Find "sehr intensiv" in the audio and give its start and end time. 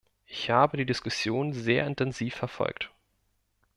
1.53-2.33